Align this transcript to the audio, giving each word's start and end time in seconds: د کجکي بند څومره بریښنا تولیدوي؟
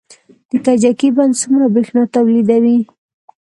د 0.49 0.51
کجکي 0.65 1.09
بند 1.17 1.33
څومره 1.41 1.65
بریښنا 1.73 2.03
تولیدوي؟ 2.15 2.79